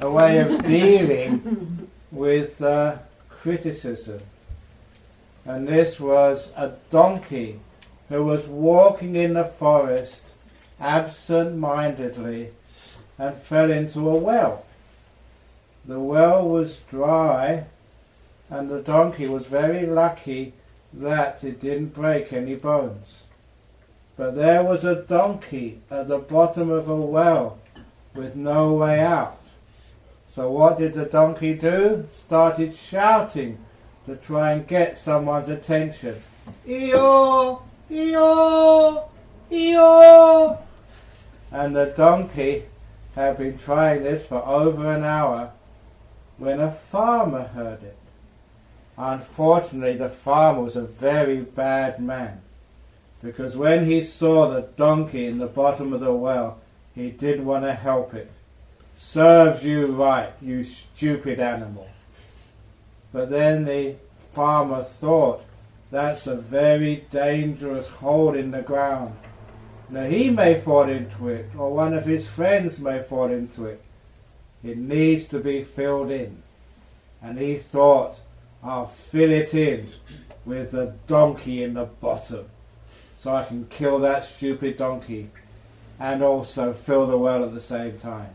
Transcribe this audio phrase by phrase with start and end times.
[0.00, 2.98] a way of dealing with uh,
[3.28, 4.20] criticism.
[5.44, 7.60] And this was a donkey
[8.08, 10.22] who was walking in the forest
[10.80, 12.50] absent mindedly
[13.18, 14.64] and fell into a well.
[15.84, 17.64] The well was dry,
[18.50, 20.52] and the donkey was very lucky
[20.92, 23.22] that it didn't break any bones.
[24.16, 27.58] But there was a donkey at the bottom of a well
[28.14, 29.37] with no way out.
[30.38, 32.06] So what did the donkey do?
[32.16, 33.58] Started shouting
[34.06, 36.22] to try and get someone's attention.
[36.64, 37.60] Eeyore!
[37.90, 39.08] Eeyore!
[39.50, 40.58] Eeyore!
[41.50, 42.66] And the donkey
[43.16, 45.50] had been trying this for over an hour
[46.36, 47.98] when a farmer heard it.
[48.96, 52.42] Unfortunately, the farmer was a very bad man
[53.20, 56.60] because when he saw the donkey in the bottom of the well,
[56.94, 58.30] he didn't want to help it.
[58.98, 61.88] Serves you right, you stupid animal.
[63.12, 63.94] But then the
[64.32, 65.44] farmer thought,
[65.90, 69.16] that's a very dangerous hole in the ground.
[69.88, 73.80] Now he may fall into it, or one of his friends may fall into it.
[74.64, 76.42] It needs to be filled in.
[77.22, 78.18] And he thought,
[78.62, 79.92] I'll fill it in
[80.44, 82.46] with the donkey in the bottom,
[83.16, 85.30] so I can kill that stupid donkey
[86.00, 88.34] and also fill the well at the same time.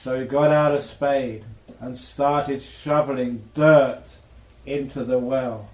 [0.00, 1.44] So he got out a spade
[1.80, 4.04] and started shoveling dirt
[4.66, 5.68] into the well.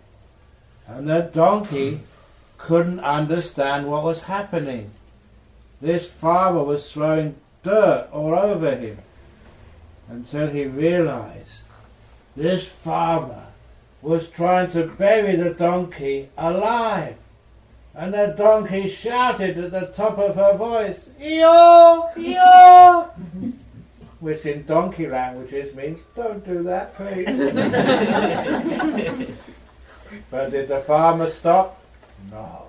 [0.86, 2.00] And the donkey
[2.58, 4.91] couldn't understand what was happening.
[5.80, 8.98] This farmer was throwing dirt all over him
[10.08, 11.62] until he realized
[12.36, 13.47] this farmer
[14.02, 17.17] was trying to bury the donkey alive.
[17.95, 22.11] And the donkey shouted at the top of her voice, Yo!
[22.17, 23.11] Yo!
[24.25, 27.27] Which in donkey languages means, don't do that, please.
[30.30, 31.84] but did the farmer stop?
[32.30, 32.69] No.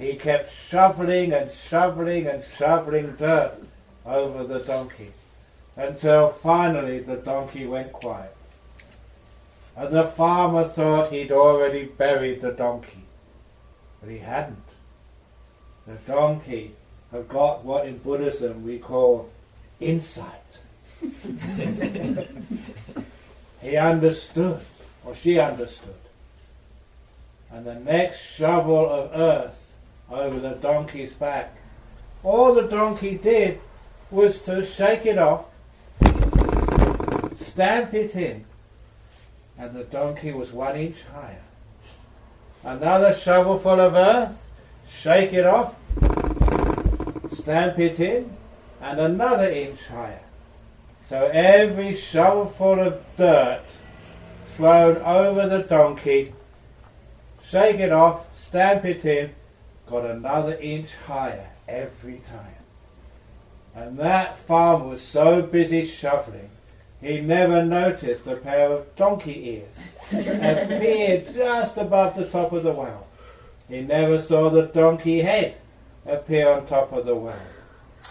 [0.00, 3.54] He kept shoveling and shoveling and shoveling dirt
[4.04, 5.12] over the donkey
[5.76, 8.34] until finally the donkey went quiet.
[9.76, 13.04] And the farmer thought he'd already buried the donkey,
[14.00, 14.58] but he hadn't.
[15.86, 16.74] The donkey
[17.12, 19.30] had got what in Buddhism we call
[19.78, 20.43] insight.
[23.60, 24.60] He understood,
[25.04, 25.94] or she understood.
[27.50, 29.60] And the next shovel of earth
[30.10, 31.56] over the donkey's back,
[32.22, 33.60] all the donkey did
[34.10, 35.44] was to shake it off,
[37.36, 38.44] stamp it in,
[39.58, 41.42] and the donkey was one inch higher.
[42.64, 44.36] Another shovelful of earth,
[44.88, 45.74] shake it off,
[47.32, 48.36] stamp it in,
[48.80, 50.23] and another inch higher.
[51.06, 53.60] So every shovelful of dirt
[54.46, 56.32] thrown over the donkey,
[57.42, 59.34] shake it off, stamp it in,
[59.88, 62.54] got another inch higher every time.
[63.74, 66.50] And that farmer was so busy shoveling
[67.04, 69.76] he never noticed a pair of donkey ears
[70.10, 73.06] appeared just above the top of the well.
[73.68, 75.56] He never saw the donkey head
[76.06, 77.36] appear on top of the well.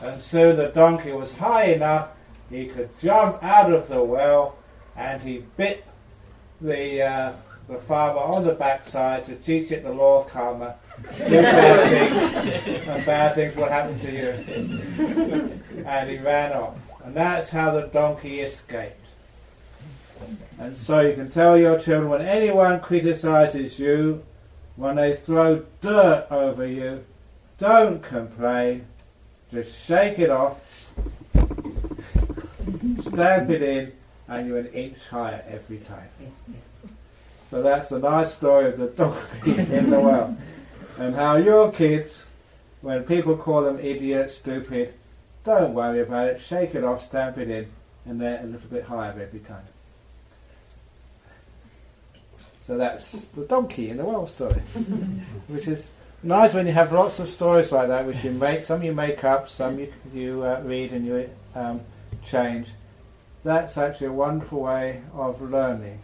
[0.04, 2.10] And soon the donkey was high enough
[2.50, 4.56] he could jump out of the well
[4.96, 5.86] and he bit
[6.62, 7.34] the, uh,
[7.68, 10.76] the farmer on the backside to teach it the law of karma.
[11.18, 15.84] Bad things and bad things will happen to you.
[15.86, 16.76] and he ran off.
[17.04, 19.00] And that's how the donkey escaped.
[20.60, 24.24] And so you can tell your children when anyone criticizes you,
[24.76, 27.04] when they throw dirt over you,
[27.58, 28.86] don't complain.
[29.52, 30.62] Just shake it off,
[33.02, 33.92] stamp it in,
[34.28, 36.10] and you're an inch higher every time.
[37.50, 40.38] So that's the nice story of the donkey in the well.
[40.98, 42.26] And how your kids,
[42.82, 44.94] when people call them idiot, stupid,
[45.44, 47.68] don't worry about it, shake it off, stamp it in,
[48.06, 49.66] and they're a little bit higher every time.
[52.66, 54.54] So that's the donkey in the well story,
[55.48, 55.90] which is
[56.24, 58.64] nice when you have lots of stories like that, which you make.
[58.64, 61.82] Some you make up, some you, you uh, read and you um,
[62.26, 62.70] change.
[63.44, 66.00] That's actually a wonderful way of learning.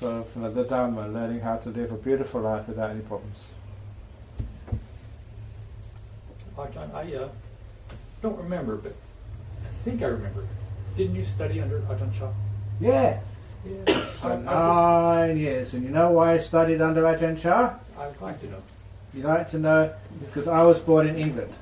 [0.00, 3.44] So, from the Dhamma, learning how to live a beautiful life without any problems.
[6.56, 7.28] Ajahn, I uh,
[8.22, 8.94] don't remember, but
[9.64, 10.44] I think I remember.
[10.96, 12.30] Didn't you study under Ajahn Chah?
[12.80, 13.20] Yeah,
[13.64, 14.04] Yeah.
[14.22, 15.74] I, I nine years.
[15.74, 17.74] And you know why I studied under Ajahn Chah?
[17.98, 18.62] I'd like to know.
[19.14, 21.52] You'd like to know because I was born in England,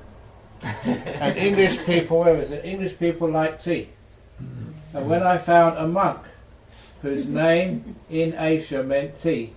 [0.65, 2.65] and English people, where was it?
[2.65, 3.89] English people like tea.
[4.93, 6.19] And when I found a monk
[7.01, 9.53] whose name in Asia meant tea,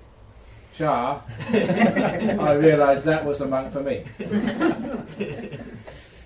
[0.75, 4.05] Cha, I realised that was a monk for me.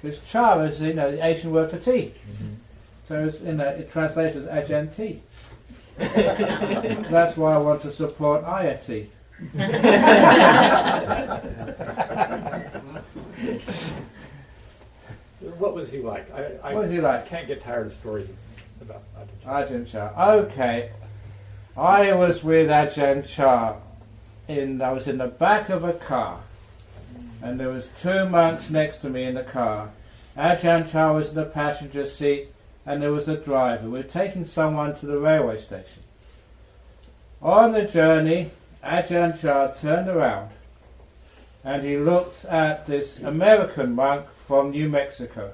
[0.03, 2.13] Because Cha is you know the Asian word for tea.
[3.09, 5.23] So it's, you know, it translates as Ajahn tea.
[5.97, 8.45] That's why I want to support
[8.85, 9.11] tea.
[15.59, 16.33] What was he like?
[16.33, 17.27] I, I What was he like?
[17.27, 18.29] can't get tired of stories
[18.81, 19.63] about Ajahn Chah.
[19.65, 20.33] Ajahn Chah.
[20.33, 20.91] Okay.
[21.77, 23.77] I was with Ajahn Chah.
[24.49, 26.41] In, I was in the back of a car.
[27.43, 29.91] And there was two monks next to me in the car.
[30.37, 32.49] Ajahn Chah was in the passenger seat
[32.87, 33.85] and there was a driver.
[33.85, 36.03] We were taking someone to the railway station.
[37.41, 38.51] On the journey,
[38.85, 40.51] Ajahn Chah turned around
[41.65, 45.53] and he looked at this American monk from New Mexico.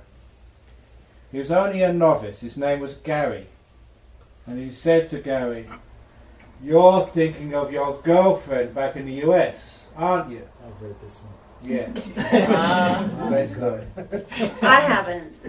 [1.31, 2.41] He was only a novice.
[2.41, 3.47] His name was Gary.
[4.47, 5.69] And he said to Gary,
[6.63, 10.49] You're thinking of your girlfriend back in the US, aren't you?
[10.65, 11.35] I've read this one.
[11.61, 11.91] Yeah.
[12.17, 13.83] Uh, Great story.
[14.63, 15.43] I haven't.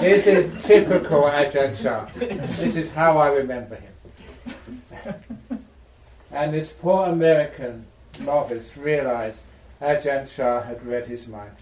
[0.00, 2.06] This is typical Ajahn Chah.
[2.58, 3.89] This is how I remember him.
[6.32, 7.86] And this poor American
[8.20, 9.42] novice realized
[9.80, 11.56] Ajahn Chah had read his mind.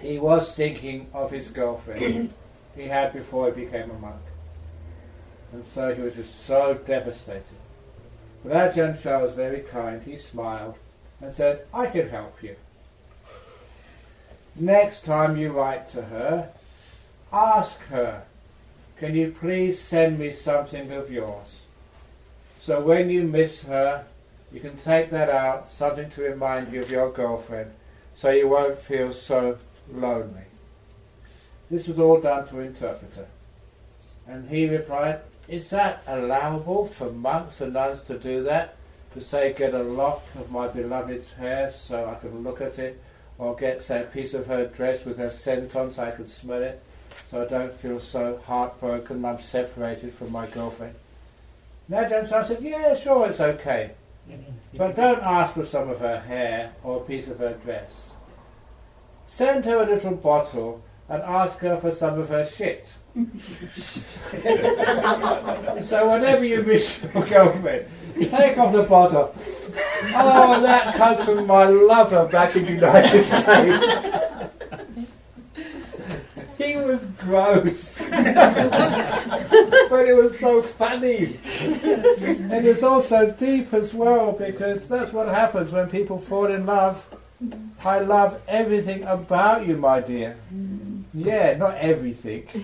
[0.00, 2.32] He was thinking of his girlfriend
[2.76, 4.22] he had before he became a monk.
[5.52, 7.44] And so he was just so devastated.
[8.42, 10.02] But Ajahn Chah was very kind.
[10.02, 10.76] He smiled
[11.20, 12.56] and said, I can help you.
[14.56, 16.50] Next time you write to her,
[17.32, 18.22] ask her,
[18.96, 21.59] can you please send me something of yours?
[22.62, 24.04] So when you miss her,
[24.52, 27.70] you can take that out, something to remind you of your girlfriend,
[28.16, 29.58] so you won't feel so
[29.90, 30.44] lonely.
[31.70, 33.28] This was all done through interpreter.
[34.26, 38.76] And he replied, Is that allowable for monks and nuns to do that?
[39.14, 43.02] To say, get a lock of my beloved's hair so I can look at it,
[43.38, 46.28] or get say, a piece of her dress with her scent on so I can
[46.28, 46.82] smell it,
[47.28, 50.94] so I don't feel so heartbroken I'm separated from my girlfriend.
[51.90, 53.90] Now Ajahn Chah said, Yeah, sure, it's okay.
[54.76, 57.90] But don't ask for some of her hair or a piece of her dress.
[59.26, 62.86] Send her a little bottle and ask her for some of her shit.
[65.84, 67.88] so whenever you miss your girlfriend,
[68.20, 69.34] take off the bottle.
[70.14, 74.16] Oh, that comes from my lover back in the United States.
[76.56, 78.00] he was gross.
[79.90, 81.38] but it was so funny.
[82.50, 87.04] And it's also deep as well because that's what happens when people fall in love.
[87.84, 90.36] I love everything about you, my dear.
[91.14, 92.48] Yeah, not everything.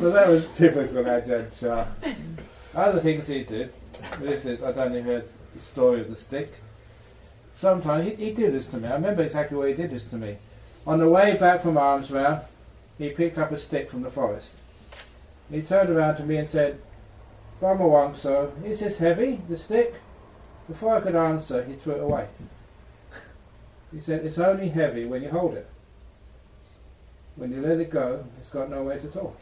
[0.00, 1.86] so that was typical Ajahn Chah.
[2.04, 2.14] Uh,
[2.74, 3.72] other things he did,
[4.20, 6.52] this is, I don't know if you heard the story of the stick.
[7.56, 8.88] Sometimes he, he did this to me.
[8.88, 10.36] I remember exactly why he did this to me.
[10.88, 12.40] On the way back from Alms Round,
[12.96, 14.54] he picked up a stick from the forest.
[15.50, 16.80] He turned around to me and said,
[17.60, 19.96] Brahmavamso, is this heavy, the stick?
[20.66, 22.28] Before I could answer, he threw it away.
[23.92, 25.68] He said, it's only heavy when you hold it.
[27.36, 29.36] When you let it go, it's got no weight at all.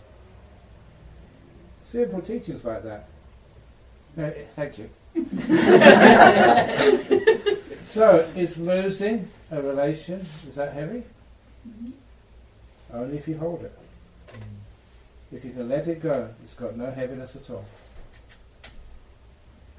[1.85, 3.09] Simple teachings like that.
[4.17, 4.91] No, eh, thank you.
[7.87, 11.05] so, is losing a relation, is that heavy?
[11.67, 12.97] Mm-hmm.
[12.97, 13.77] Only if you hold it.
[14.33, 15.37] Mm.
[15.37, 17.65] If you can let it go, it's got no heaviness at all.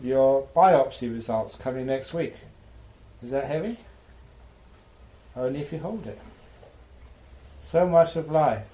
[0.01, 2.35] Your biopsy results coming next week.
[3.21, 3.77] Is that heavy?
[5.35, 6.19] Only if you hold it.
[7.61, 8.65] So much of life.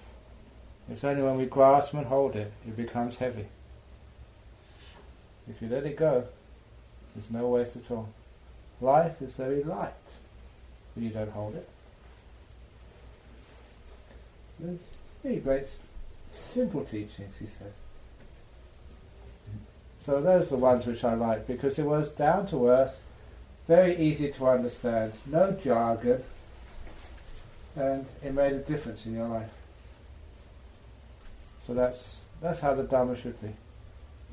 [0.90, 3.48] It's only when we grasp and hold it, it becomes heavy.
[5.50, 6.26] If you let it go,
[7.16, 8.10] there's no weight at all.
[8.82, 9.94] Life is very light
[10.94, 11.70] when you don't hold it.
[14.60, 14.80] There's
[15.24, 15.68] really great,
[16.30, 17.74] simple teachings, he said.
[20.06, 23.02] So those are the ones which I like because it was down to earth,
[23.68, 26.24] very easy to understand, no jargon,
[27.76, 29.50] and it made a difference in your life.
[31.66, 33.54] So that's that's how the Dharma should be.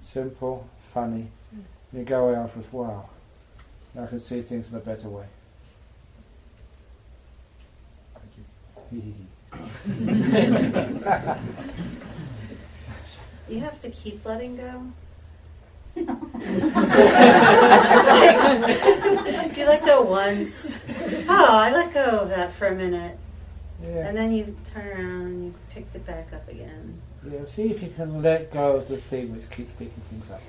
[0.03, 1.29] Simple, funny.
[1.55, 1.63] Mm.
[1.93, 3.09] You go away afterwards, wow,
[3.97, 5.27] I can see things in a better way.
[8.15, 9.15] Thank You
[13.61, 14.83] have to keep letting go.
[15.97, 16.07] Like,
[19.57, 20.79] you let go once.
[21.29, 23.19] Oh, I let go of that for a minute.
[23.83, 24.09] Yeah.
[24.09, 27.01] And then you turn around and you pick it back up again.
[27.31, 27.45] yeah.
[27.47, 30.43] See if you can let go of the thing which keeps picking things up.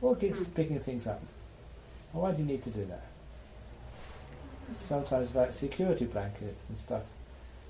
[0.00, 0.44] Or keeps Hmm.
[0.54, 1.20] picking things up.
[2.12, 3.04] Well, why do you need to do that?
[4.78, 7.02] Sometimes like security blankets and stuff.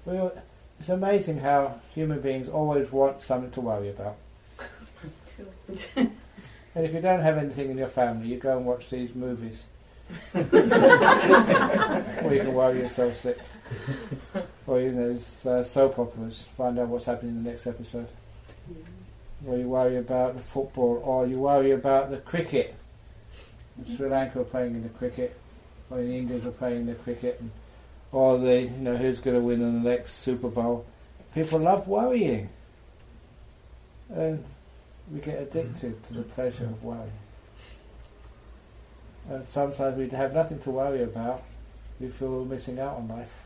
[0.04, 0.32] Well,
[0.80, 4.16] it's amazing how human beings always want something to worry about.
[6.75, 9.66] And if you don't have anything in your family, you go and watch these movies.
[10.35, 10.40] or
[12.32, 13.38] you can worry yourself sick.
[14.66, 18.09] Or you know, there's uh, soap operas, find out what's happening in the next episode.
[19.47, 22.75] Or you worry about the football, or you worry about the cricket.
[23.97, 25.38] Sri Lanka are playing in the cricket,
[25.92, 27.50] or the Indians are playing in the cricket, and,
[28.11, 30.87] or the you know who's going to win in the next Super Bowl.
[31.34, 32.49] People love worrying,
[34.14, 34.42] and
[35.11, 37.11] we get addicted to the pleasure of worry.
[39.30, 41.42] And sometimes we have nothing to worry about.
[42.00, 43.42] We feel we're missing out on life.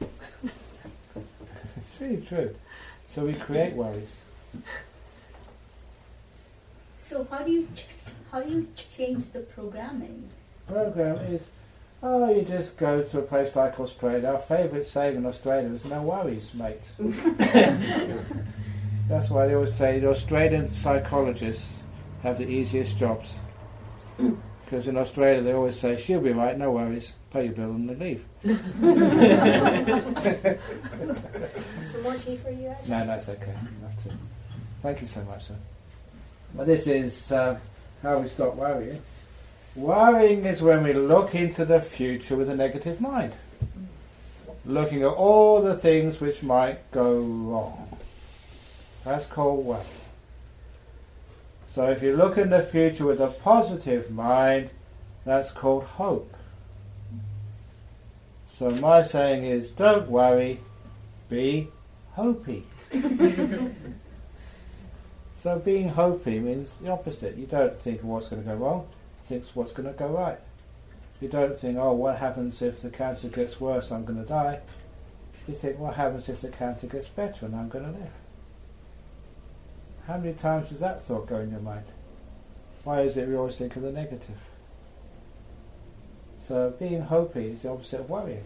[0.00, 2.54] it's really true.
[3.08, 4.18] So we create worries.
[6.98, 7.86] So how do you ch-
[8.30, 10.30] how do you change the programming?
[10.70, 11.48] program is,
[12.02, 14.28] oh, you just go to a place like Australia.
[14.28, 16.82] Our favourite saying in Australia is no worries, mate.
[19.08, 21.82] That's why they always say the Australian psychologists
[22.22, 23.38] have the easiest jobs.
[24.16, 27.88] Because in Australia they always say, she'll be right, no worries, pay your bill and
[27.88, 28.24] then leave.
[31.82, 32.88] Some more tea for you, Ed?
[32.88, 33.54] No, that's okay.
[33.78, 34.12] Enough to.
[34.82, 35.56] Thank you so much, sir.
[36.54, 37.58] Well, this is uh,
[38.02, 39.00] how we stop worrying.
[39.76, 43.32] Worrying is when we look into the future with a negative mind,
[44.64, 47.96] looking at all the things which might go wrong.
[49.04, 49.84] That's called worry.
[51.72, 54.70] So if you look in the future with a positive mind,
[55.24, 56.34] that's called hope.
[58.52, 60.60] So my saying is, don't worry,
[61.28, 61.68] be
[62.16, 62.64] hopey.
[65.42, 67.36] so being hopey means the opposite.
[67.36, 68.88] You don't think what's going to go wrong,
[69.30, 70.38] you think what's going to go right.
[71.20, 74.60] You don't think, oh, what happens if the cancer gets worse, I'm going to die.
[75.46, 78.10] You think, what happens if the cancer gets better and I'm going to live?
[80.06, 81.84] How many times does that thought go in your mind?
[82.84, 84.40] Why is it we always think of the negative?
[86.38, 88.44] So being hopey is the opposite of worrying.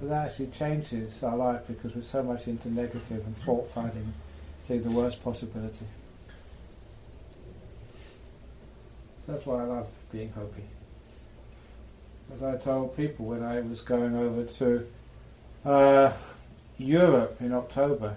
[0.00, 4.12] But that actually changes our life because we're so much into negative and fault finding,
[4.60, 5.86] seeing the worst possibility.
[9.26, 10.64] That's why I love being hopey.
[12.34, 14.86] As I told people when I was going over to
[15.64, 16.12] uh,
[16.78, 18.16] Europe in October,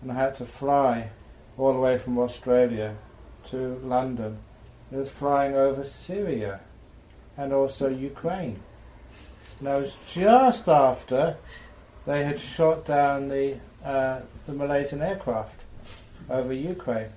[0.00, 1.10] and I had to fly
[1.58, 2.96] all the way from Australia
[3.50, 4.38] to London.
[4.92, 6.60] I was flying over Syria
[7.36, 8.60] and also Ukraine.
[9.58, 11.36] And that was just after
[12.06, 15.60] they had shot down the uh, the Malaysian aircraft
[16.28, 17.10] over Ukraine.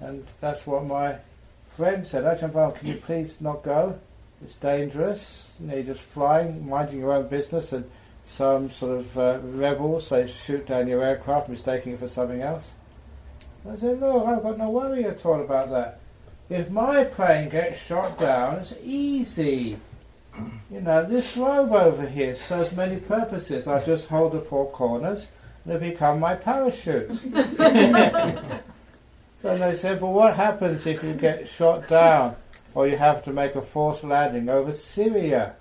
[0.00, 1.16] And that's what my
[1.76, 2.24] friend said.
[2.24, 3.98] Ajahn Brahm, can you please not go?
[4.42, 5.52] It's dangerous.
[5.60, 7.90] You know, you're just flying, minding your own business, and
[8.24, 12.70] some sort of uh, rebels, they shoot down your aircraft, mistaking it for something else.
[13.68, 16.00] I said, look, I've got no worry at all about that.
[16.48, 19.78] If my plane gets shot down, it's easy.
[20.70, 23.66] You know, this robe over here serves many purposes.
[23.66, 25.28] I just hold the four corners
[25.64, 27.10] and it become my parachute.
[29.42, 32.36] and they said, but what happens if you get shot down
[32.74, 35.56] or you have to make a forced landing over Syria?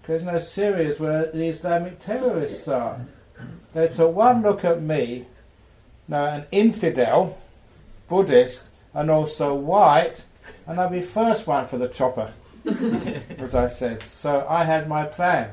[0.00, 3.00] Because you know, Syria is where the Islamic terrorists are.
[3.72, 5.26] They took one look at me,
[6.06, 7.38] now an infidel,
[8.08, 10.24] Buddhist, and also white,
[10.66, 12.32] and I'd be first one for the chopper,
[13.38, 14.02] as I said.
[14.02, 15.50] So I had my plan.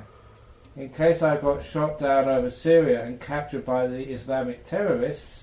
[0.75, 5.40] In case I got shot down over Syria and captured by the Islamic terrorists,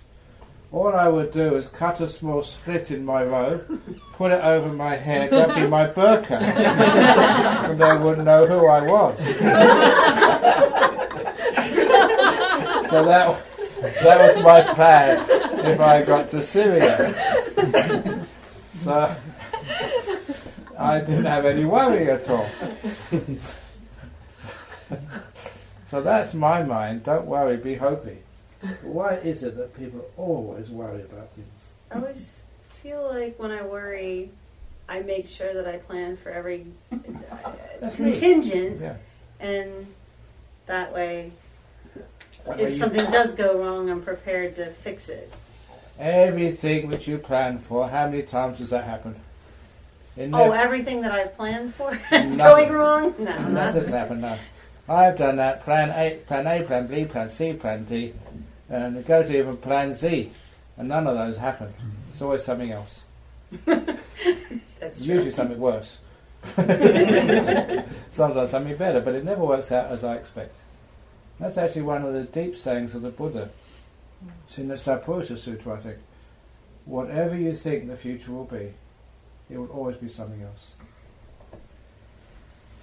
[0.71, 3.81] all I would do is cut a small slit in my robe,
[4.13, 6.31] put it over my head, that'd be my burqa,
[7.71, 9.19] and they wouldn't know who I was.
[12.91, 13.43] so that
[14.03, 15.25] that was my plan
[15.67, 17.15] if I got to Syria.
[18.83, 19.17] so
[20.79, 22.47] I didn't have any worry at all.
[25.87, 27.05] so that's my mind.
[27.05, 28.19] Don't worry, be hopey.
[28.83, 31.71] Why is it that people always worry about things?
[31.91, 32.35] I always
[32.83, 34.31] feel like when I worry,
[34.89, 38.95] I make sure that I plan for every uh, contingent, Yeah.
[39.41, 39.87] and
[40.67, 41.31] that way,
[42.47, 45.33] That way if you- something does go wrong, I'm prepared to fix it.
[45.99, 49.17] Everything which you plan for, how many times does that happen?
[50.17, 53.15] It Oh, everything that I've planned for going wrong?
[53.19, 53.25] No,
[53.55, 54.37] that doesn't happen, no.
[54.89, 55.65] I've done that.
[55.65, 58.15] Plan A, plan A, plan B, plan C, plan D,
[58.69, 60.31] and it goes to even plan Z,
[60.77, 61.73] and none of those happen.
[62.11, 63.03] It's always something else.
[63.65, 65.15] That's true.
[65.15, 65.99] Usually something worse.
[68.13, 70.57] Sometimes something better, but it never works out as I expect.
[71.41, 73.51] That's actually one of the deep sayings of the Buddha.
[74.47, 75.99] It's in the Sappurusha Sutra, I think.
[76.85, 78.73] Whatever you think the future will be,
[79.51, 80.71] it will always be something else.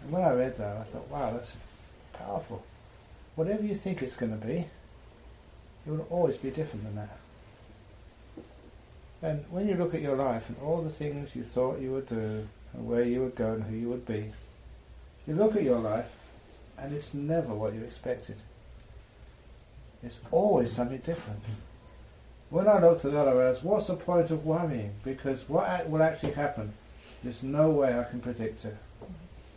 [0.03, 1.55] And when I read that, I thought, wow, that's
[2.13, 2.63] powerful.
[3.35, 4.67] Whatever you think it's going to be,
[5.85, 7.17] it will always be different than that.
[9.21, 12.09] And when you look at your life and all the things you thought you would
[12.09, 14.31] do and where you would go and who you would be,
[15.27, 16.11] you look at your life
[16.77, 18.35] and it's never what you expected.
[20.03, 21.39] It's always something different.
[22.49, 24.93] When I looked at that, I realized, what's the point of worrying?
[25.03, 26.73] Because what will actually happen,
[27.23, 28.77] there's no way I can predict it.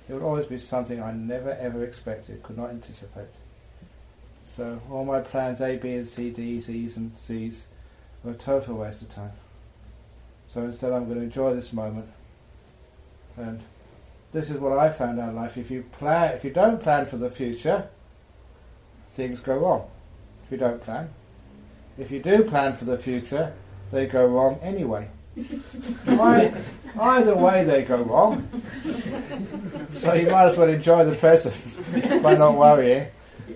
[0.09, 3.29] It will always be something I never ever expected, could not anticipate.
[4.59, 7.67] So all my plans A, B and C, D, Z's and C's
[8.25, 9.31] were a total waste of time.
[10.53, 12.09] So instead I'm going to enjoy this moment.
[13.37, 13.61] And
[14.33, 15.57] this is what I found out in life.
[15.57, 17.87] If you plan, if you don't plan for the future,
[19.11, 19.89] things go wrong.
[20.45, 21.11] If you don't plan.
[21.97, 23.53] If you do plan for the future,
[23.93, 25.09] they go wrong anyway.
[26.09, 26.53] Ei-
[26.99, 28.49] Either way they go wrong.
[29.93, 31.55] So you might as well enjoy the present
[32.25, 33.07] by not worrying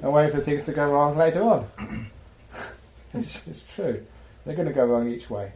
[0.00, 1.68] and wait for things to go wrong later on.
[3.14, 4.06] It's, it's true.
[4.46, 5.52] They're going to go wrong each way.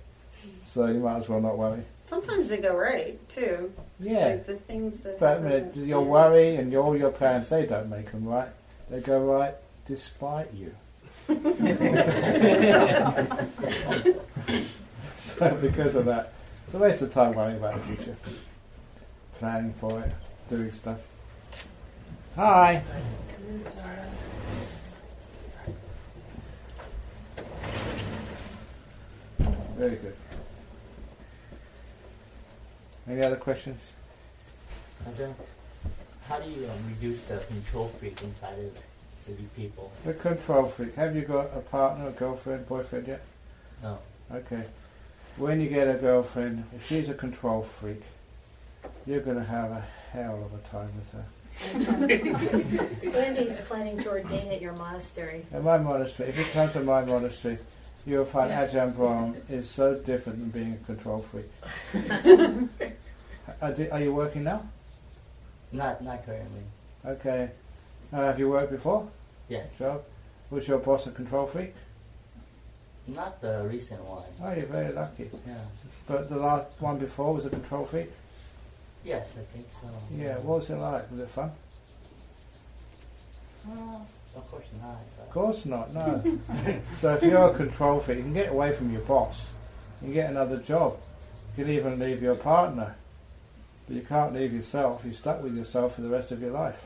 [0.66, 1.80] So you might as well not worry.
[2.04, 3.72] Sometimes they go right too.
[3.98, 4.26] Yeah.
[4.26, 5.18] Like the things that.
[5.18, 6.06] But happen- uh, your yeah.
[6.06, 8.50] worry and your, all your plans, they don't make them right.
[8.90, 9.54] They go right
[9.86, 10.74] despite you.
[15.18, 16.32] so because of that,
[16.66, 18.16] it's a waste of time worrying about the future.
[19.38, 20.12] Planning for it,
[20.50, 21.00] doing stuff.
[22.36, 22.82] Hi.
[29.76, 30.16] Very good.
[33.08, 33.92] Any other questions?
[35.08, 35.34] Ajahn,
[36.28, 38.74] how do you um, reduce the control freak inside of
[39.26, 39.92] the you people?
[40.04, 40.94] The control freak.
[40.94, 43.20] Have you got a partner, a girlfriend, boyfriend yet?
[43.82, 43.98] No.
[44.32, 44.64] Okay.
[45.36, 48.02] When you get a girlfriend, if she's a control freak,
[49.04, 51.24] you're going to have a hell of a time with her.
[53.18, 55.44] Andy's planning to ordain at your monastery.
[55.52, 57.58] At my monastery, if you comes to my monastery,
[58.06, 61.50] you'll find Ajahn Brahm is so different than being a control freak.
[63.60, 64.62] are, di- are you working now?
[65.72, 66.62] Not not currently.
[67.04, 67.50] Okay.
[68.12, 69.08] Uh, have you worked before?
[69.48, 69.68] Yes.
[69.78, 70.02] Job?
[70.50, 71.74] Was your boss a control freak?
[73.08, 74.24] Not the recent one.
[74.42, 75.30] Oh, you're very lucky.
[75.46, 75.58] Yeah.
[76.06, 78.10] But the last one before was a control freak?
[79.04, 79.88] Yes, I think so.
[80.16, 81.10] Yeah, what was it like?
[81.10, 81.52] Was it fun?
[83.64, 85.00] Well, of course not.
[85.20, 86.38] Of course not, no.
[87.00, 89.50] so if you're a control freak, you can get away from your boss.
[90.00, 90.98] You can get another job.
[91.56, 92.96] You can even leave your partner.
[93.86, 95.02] But you can't leave yourself.
[95.04, 96.84] You're stuck with yourself for the rest of your life.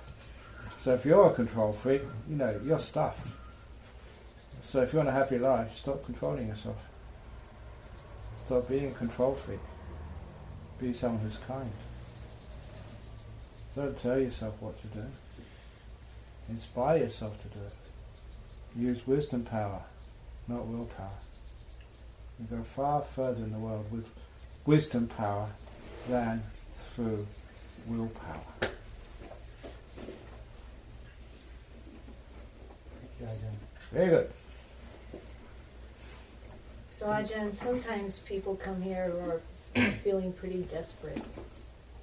[0.82, 3.28] So if you're a control freak, you know, you're stuff.
[4.62, 6.76] So if you want a happy life, stop controlling yourself.
[8.46, 9.60] Stop being a control freak.
[10.78, 11.70] Be someone who's kind.
[13.76, 15.04] Don't tell yourself what to do.
[16.50, 18.78] Inspire yourself to do it.
[18.78, 19.82] Use wisdom power,
[20.48, 21.20] not willpower.
[22.40, 24.08] You go far further in the world with
[24.66, 25.50] wisdom power
[26.08, 26.42] than
[26.74, 27.26] through
[27.86, 28.70] willpower.
[33.92, 34.30] Very good.
[36.88, 41.20] So Ajahn, sometimes people come here who are feeling pretty desperate.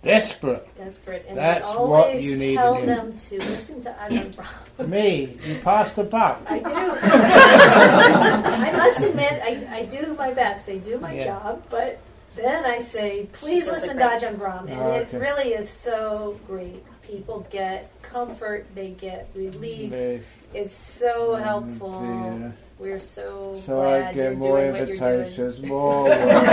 [0.02, 0.66] Desperate.
[0.78, 1.26] Desperate.
[1.28, 4.90] And That's I what you need tell them to listen to Ajahn Brahm.
[4.90, 6.40] Me, you passed the buck.
[6.48, 6.70] I do.
[6.74, 10.70] I must admit, I, I do my best.
[10.70, 11.26] I do my Yeah.
[11.26, 12.00] job, but
[12.36, 14.68] then I say, please listen to great Ajahn Brahm.
[14.70, 16.84] And Oh, it really is so great.
[17.02, 19.90] People get comfort, they get relief.
[19.92, 22.00] Very- It's so Mm, helpful.
[22.02, 22.54] dear.
[22.80, 26.46] We're so, So glad I get more invitations, more work,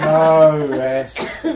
[0.00, 1.46] no rest.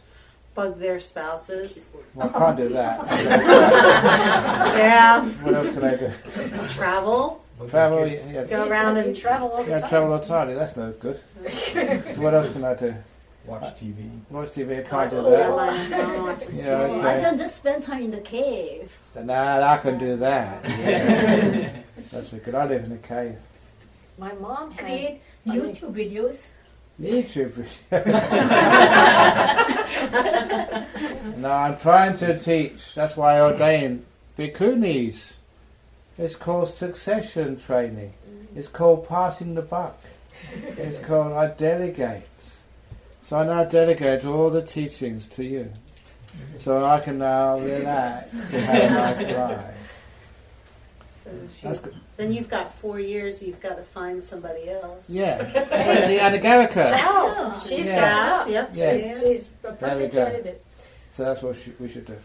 [0.54, 1.90] Bug their spouses.
[2.14, 3.00] Well, I can't do that.
[4.78, 5.26] Yeah.
[5.26, 6.12] what else can I do?
[6.70, 7.44] Travel.
[7.70, 9.90] Travel, yeah, Go around and travel all the yeah, time.
[9.90, 10.56] travel all the time.
[10.56, 11.20] That's no good.
[12.18, 12.94] What else can I do?
[13.48, 14.10] Watch uh, TV.
[14.30, 15.50] Watch TV, I can't do Oh, that.
[15.50, 16.90] my mom watches Yeah, TV.
[16.90, 17.00] okay.
[17.00, 18.98] Why don't just spend time in the cave?
[19.06, 20.64] So nah, I can do that.
[20.68, 21.70] Yeah.
[22.12, 22.56] That's so good.
[22.56, 23.38] I live in a cave.
[24.18, 24.86] My mom had.
[24.86, 26.48] Create I mean- YouTube videos.
[27.00, 27.68] YouTube.
[31.38, 32.96] no, I'm trying to teach.
[32.96, 34.06] That's why I ordained
[34.38, 35.36] bhikkhunis.
[36.18, 38.14] It's called succession training.
[38.28, 38.58] Mm.
[38.58, 40.02] It's called passing the buck.
[40.78, 42.24] It's called I delegate.
[43.28, 45.74] So I now delegate all the teachings to you.
[46.56, 48.94] So I can now relax and have a
[49.26, 49.74] nice life.
[51.10, 53.44] So she, then you've got four years.
[53.44, 55.10] You've got to find somebody else.
[55.10, 55.44] Yeah.
[55.44, 56.90] the Anagarika.
[57.04, 57.96] Oh, she's Yeah.
[57.98, 58.34] yeah.
[58.34, 58.50] up.
[58.50, 58.70] Yep.
[58.72, 58.94] Yeah.
[58.96, 60.64] She's, she's a perfect candidate.
[61.12, 62.16] So that's what sh- we should do.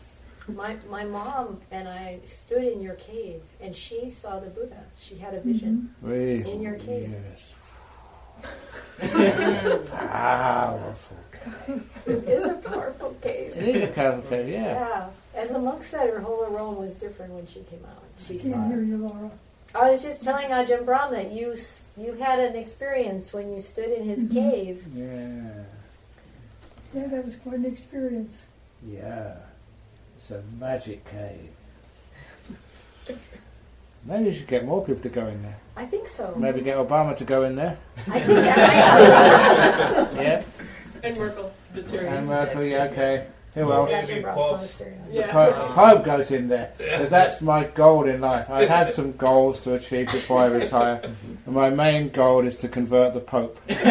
[0.47, 4.85] My, my mom and I stood in your cave, and she saw the Buddha.
[4.97, 5.97] She had a vision.
[6.01, 7.11] We, In your cave.
[7.11, 7.55] Yes.
[9.89, 11.17] Powerful.
[11.33, 11.83] cave.
[12.07, 13.53] It is a powerful cave.
[13.57, 14.61] It is a powerful cave, yeah.
[14.75, 15.07] Yeah.
[15.35, 18.03] As the monk said, her whole aroma was different when she came out.
[18.19, 19.31] She saw Can't hear you, Laura.
[19.75, 21.57] I was just telling Ajahn Brahm that you
[21.97, 24.33] you had an experience when you stood in his Mhm.
[24.33, 24.87] cave.
[24.95, 25.65] Yeah.
[26.95, 28.45] Yeah, that was quite an experience.
[28.87, 29.37] Yeah.
[30.19, 31.51] It's a magic cave.
[34.05, 35.59] Maybe you should get more people to go in there.
[35.77, 36.35] I think so.
[36.37, 37.79] Maybe get Obama to go in there.
[38.09, 40.43] I think that might Yeah.
[41.03, 42.19] And Merkel, the Tyrians.
[42.19, 43.27] And Merkel, yeah, okay.
[43.55, 43.91] Who else?
[43.91, 44.79] be Ajahn Brahm's.
[44.79, 46.73] The Pope, the Pope goes in there.
[46.79, 48.49] Because that's my goal in life.
[48.49, 51.03] I have some goals to achieve before I retire.
[51.03, 53.61] And my main goal is to convert the Pope.
[53.67, 53.83] because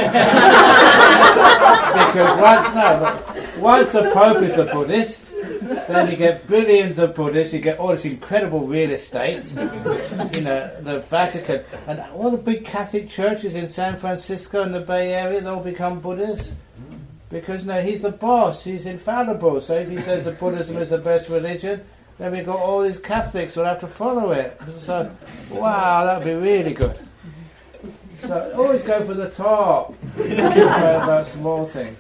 [2.42, 3.24] once, no,
[3.60, 5.31] once the Pope is a Buddhist,
[5.96, 9.46] then you get billions of Buddhists, you get all this incredible real estate,
[10.36, 14.80] you know, the Vatican, and all the big Catholic churches in San Francisco and the
[14.80, 16.54] Bay Area, they all become Buddhists.
[17.30, 18.66] Because no, he's the boss.
[18.66, 19.62] He's infallible.
[19.62, 21.82] So if he says that Buddhism is the best religion,
[22.18, 24.60] then we've got all these Catholics who have to follow it.
[24.80, 25.10] So,
[25.50, 27.00] wow, that'd be really good.
[28.22, 29.96] So always go for the top.
[30.18, 31.98] Don't worry about small things.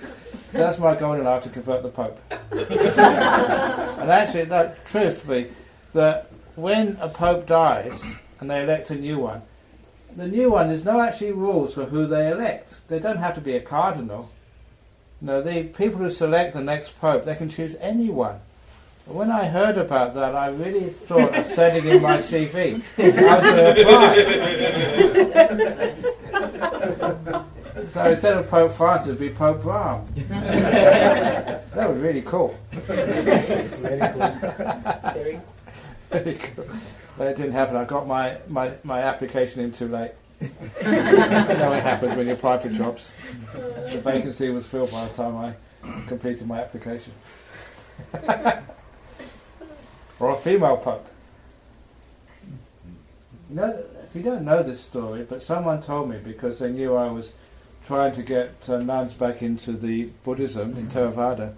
[0.51, 2.19] So that's my goal in life to convert the Pope.
[2.51, 5.51] and actually, no, truthfully,
[5.93, 8.05] that when a Pope dies
[8.39, 9.43] and they elect a new one,
[10.15, 12.87] the new one there's no actually rules for who they elect.
[12.89, 14.31] They don't have to be a cardinal.
[15.21, 18.39] No, the people who select the next pope, they can choose anyone.
[19.05, 22.81] When I heard about that, I really thought of sending in my CV.
[22.97, 23.03] I
[23.39, 23.81] was going to
[27.21, 27.45] apply.
[27.93, 30.05] So instead of Pope Francis, it'd be Pope Brahm.
[30.29, 32.57] that was really cool.
[32.71, 33.67] Very
[36.10, 36.65] Very cool.
[37.17, 37.75] But it didn't happen.
[37.75, 40.12] I got my, my, my application in too late.
[40.41, 40.49] you
[40.81, 43.13] know what happens when you apply for jobs.
[43.53, 45.53] The vacancy was filled by the time I
[46.07, 47.13] completed my application.
[50.19, 51.07] or a female pope.
[53.49, 56.95] You know, if you don't know this story, but someone told me because they knew
[56.95, 57.31] I was
[57.86, 61.56] trying to get uh, nuns back into the Buddhism in Theravada,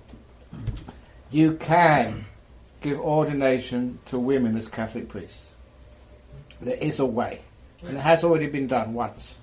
[1.32, 2.26] you can
[2.82, 5.56] give ordination to women as Catholic priests.
[6.62, 7.42] There is a way,
[7.82, 9.38] and it has already been done once.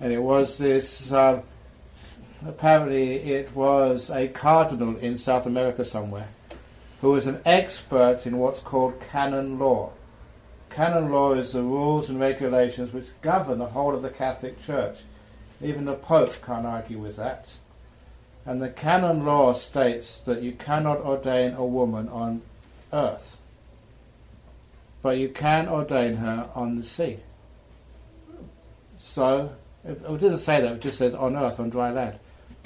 [0.00, 1.12] And it was this.
[1.12, 1.42] Uh,
[2.46, 6.28] apparently, it was a cardinal in South America somewhere
[7.00, 9.92] who was an expert in what's called canon law.
[10.70, 15.00] Canon law is the rules and regulations which govern the whole of the Catholic Church.
[15.62, 17.48] Even the Pope can't argue with that.
[18.46, 22.42] And the canon law states that you cannot ordain a woman on
[22.92, 23.38] earth,
[25.00, 27.18] but you can ordain her on the sea.
[28.98, 32.18] So, it, doesn't say that, it just says on earth, on dry land.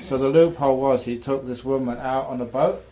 [0.05, 2.85] So the loophole was he took this woman out on a boat,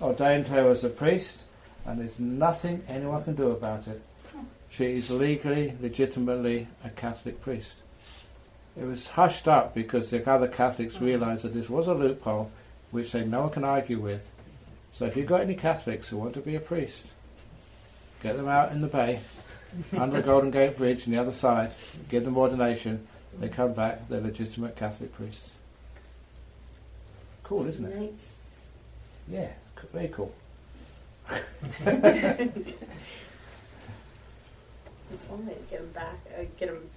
[0.00, 1.42] ordained her as a priest,
[1.84, 4.02] and there's nothing anyone can do about it.
[4.68, 7.76] She is legally, legitimately a Catholic priest.
[8.78, 12.50] It was hushed up because the other Catholics realised that this was a loophole
[12.90, 14.30] which they no one can argue with.
[14.92, 17.06] So if you've got any Catholics who want to be a priest,
[18.22, 19.20] get them out in the bay,
[19.96, 21.72] under the Golden Gate Bridge on the other side,
[22.08, 23.06] give them ordination,
[23.38, 25.52] they come back, they're legitimate Catholic priests.
[27.42, 27.98] Cool, isn't it?
[27.98, 28.66] Nice.
[29.28, 29.50] Yeah,
[29.92, 30.32] very cool.
[35.12, 35.36] It's to
[35.68, 36.88] get them back, uh, get them,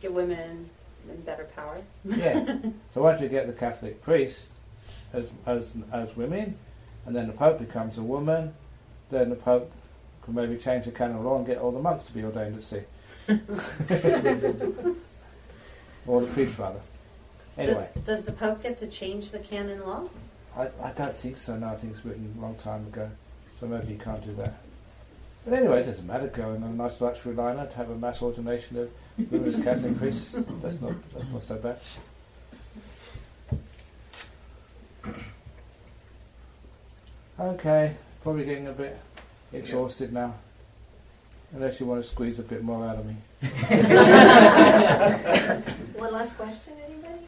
[0.00, 0.70] get women
[1.08, 1.78] in better power.
[2.04, 2.58] Yeah.
[2.94, 4.48] so once you get the Catholic priests
[5.12, 6.56] as, as, as women,
[7.06, 8.54] and then the Pope becomes a woman,
[9.10, 9.70] then the Pope
[10.22, 12.62] can maybe change the canon law and get all the monks to be ordained at
[12.62, 12.82] sea.
[16.06, 16.80] or the priests, rather.
[17.56, 20.08] Anyway, Does, does the Pope get to change the canon law?
[20.56, 21.56] I, I don't think so.
[21.56, 23.10] No, I think it's written a long time ago.
[23.58, 24.58] So maybe you can't do that.
[25.44, 28.22] But anyway, it doesn't matter going on a nice luxury liner to have a mass
[28.22, 28.90] ordination of
[29.30, 30.32] women as Catholic priests.
[30.62, 31.78] That's not, that's not so bad.
[37.38, 38.98] Okay, probably getting a bit
[39.52, 40.34] exhausted now.
[41.52, 43.16] Unless you want to squeeze a bit more out of me.
[45.98, 47.24] One last question, anybody?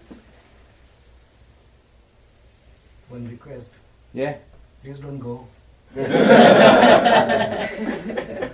[3.09, 3.71] One request.
[4.15, 4.37] Yeah?
[4.83, 5.47] Please don't go.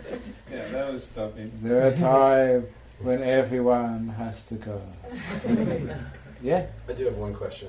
[0.51, 1.53] Yeah, that was stopping.
[1.63, 2.65] There are times
[3.01, 4.81] when everyone has to go.
[6.41, 6.67] Yeah?
[6.89, 7.67] I do have one question.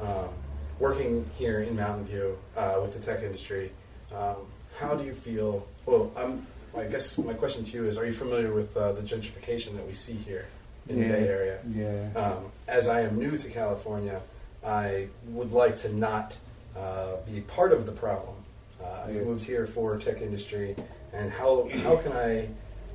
[0.00, 0.30] Um,
[0.78, 3.72] working here in Mountain View uh, with the tech industry,
[4.10, 4.36] um,
[4.78, 5.66] how do you feel?
[5.84, 9.02] Well, I'm, I guess my question to you is: Are you familiar with uh, the
[9.02, 10.46] gentrification that we see here
[10.88, 11.08] in yeah.
[11.08, 11.58] the Bay Area?
[11.68, 12.18] Yeah.
[12.18, 14.22] Um, as I am new to California,
[14.64, 16.38] I would like to not
[16.74, 18.36] uh, be part of the problem.
[18.82, 19.24] Uh, I Yeah.
[19.24, 20.74] moved here for tech industry,
[21.12, 22.48] and how how can I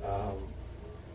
[0.04, 0.38] um,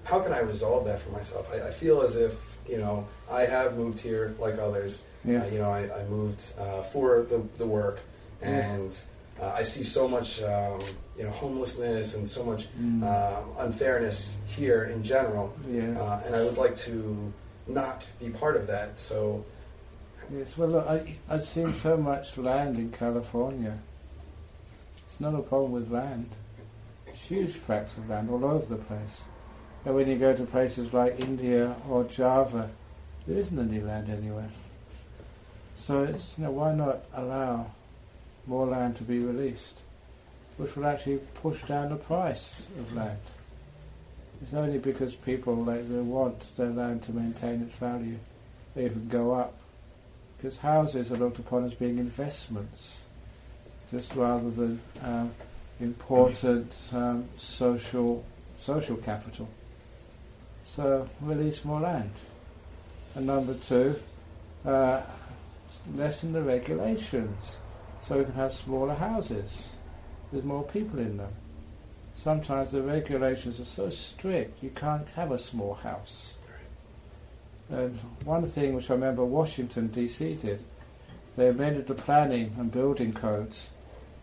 [0.10, 1.48] how can I resolve that for myself?
[1.54, 2.34] I, I feel as if
[2.68, 5.04] you know I have moved here like others.
[5.26, 5.44] Yeah.
[5.44, 8.00] Uh, you know, I, I moved uh, for the, the work,
[8.42, 8.98] and
[9.42, 10.80] uh, I see so much um,
[11.18, 13.04] you know homelessness and so much Mm.
[13.04, 15.54] um, unfairness here in general.
[15.70, 16.00] Yeah.
[16.00, 17.34] Uh, and I would like to
[17.68, 18.98] not be part of that.
[19.00, 19.44] So
[20.30, 23.78] Yes, well, look, I, I've seen so much land in California.
[25.08, 26.30] It's not a problem with land.
[27.08, 29.22] It's huge tracts of land all over the place.
[29.94, 32.70] When you go to places like India or Java,
[33.26, 34.50] there isn't any land anywhere.
[35.76, 37.72] So it's, you know, why not allow
[38.46, 39.80] more land to be released,
[40.58, 43.20] which will actually push down the price of land.
[44.42, 48.20] It's only because people like they want their land to maintain its value,
[48.76, 49.54] they even go up
[50.36, 53.04] because houses are looked upon as being investments,
[53.90, 55.32] just rather than um,
[55.80, 58.26] important um, social
[58.58, 59.48] social capital.
[60.78, 62.12] So release more land.
[63.16, 64.00] And number two,
[64.64, 65.02] uh,
[65.96, 67.58] lessen the regulations
[68.00, 69.72] so we can have smaller houses
[70.32, 71.34] with more people in them.
[72.14, 76.36] Sometimes the regulations are so strict you can't have a small house.
[77.72, 80.36] And one thing which I remember Washington D.C.
[80.36, 80.64] did,
[81.36, 83.70] they amended the planning and building codes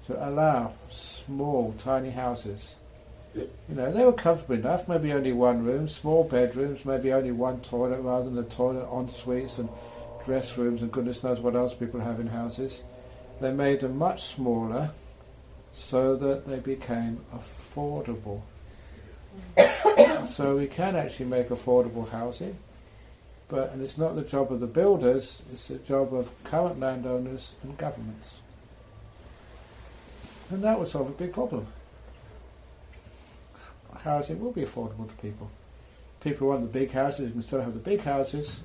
[0.06, 2.76] to allow small, tiny houses.
[3.34, 7.60] You know, they were comfortable enough, maybe only one room, small bedrooms, maybe only one
[7.60, 9.68] toilet rather than the toilet, en suites and
[10.24, 12.84] dress rooms and goodness knows what else people have in houses.
[13.40, 14.90] They made them much smaller
[15.74, 18.42] so that they became affordable.
[20.28, 22.56] so we can actually make affordable housing,
[23.48, 27.54] but and it's not the job of the builders, it's the job of current landowners
[27.64, 28.38] and governments.
[30.50, 31.66] And that would solve a big problem.
[33.98, 35.50] Housing will be affordable to people.
[36.20, 38.62] People want the big houses, you can still have the big houses,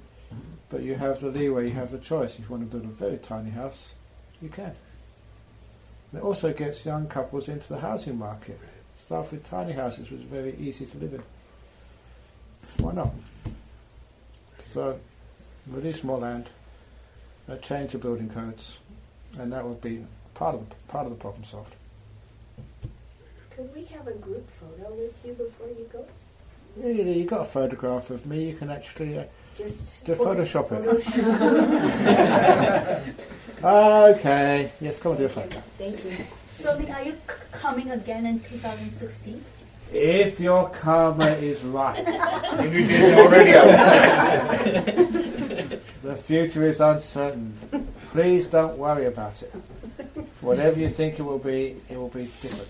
[0.69, 2.33] But you have the leeway, you have the choice.
[2.33, 3.95] If you want to build a very tiny house,
[4.41, 4.75] you can.
[6.11, 8.59] And it also gets young couples into the housing market.
[8.97, 11.23] Start with tiny houses, which very easy to live in.
[12.77, 13.13] Why not?
[14.61, 14.99] So,
[15.67, 16.49] release more land,
[17.49, 18.77] uh, change the building codes,
[19.39, 21.73] and that would be part of the, part of the problem solved.
[23.59, 26.05] Could we have a group photo with you before you go?
[26.77, 28.51] Really, you got a photograph of me.
[28.51, 30.79] You can actually uh, Just Do photo- Photoshop it.
[33.61, 34.71] Okay.
[34.79, 35.59] Yes, come and do a photo.
[35.77, 36.15] Thank you.
[36.49, 37.17] So then are you c-
[37.51, 39.43] coming again in 2016?
[39.91, 43.51] If your karma is right, And you did already.
[46.01, 47.57] the future is uncertain.
[48.13, 49.53] Please don't worry about it.
[50.39, 52.69] Whatever you think it will be, it will be different.